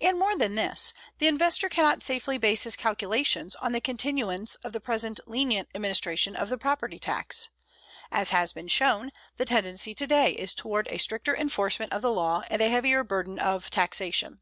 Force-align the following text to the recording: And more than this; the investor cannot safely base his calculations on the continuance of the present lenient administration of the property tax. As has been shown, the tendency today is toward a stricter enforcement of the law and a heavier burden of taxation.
And 0.00 0.18
more 0.18 0.34
than 0.34 0.56
this; 0.56 0.92
the 1.18 1.28
investor 1.28 1.68
cannot 1.68 2.02
safely 2.02 2.36
base 2.36 2.64
his 2.64 2.74
calculations 2.74 3.54
on 3.54 3.70
the 3.70 3.80
continuance 3.80 4.56
of 4.56 4.72
the 4.72 4.80
present 4.80 5.20
lenient 5.24 5.68
administration 5.72 6.34
of 6.34 6.48
the 6.48 6.58
property 6.58 6.98
tax. 6.98 7.48
As 8.10 8.30
has 8.30 8.52
been 8.52 8.66
shown, 8.66 9.12
the 9.36 9.44
tendency 9.44 9.94
today 9.94 10.32
is 10.32 10.52
toward 10.52 10.88
a 10.88 10.98
stricter 10.98 11.36
enforcement 11.36 11.92
of 11.92 12.02
the 12.02 12.10
law 12.10 12.42
and 12.50 12.60
a 12.60 12.68
heavier 12.70 13.04
burden 13.04 13.38
of 13.38 13.70
taxation. 13.70 14.40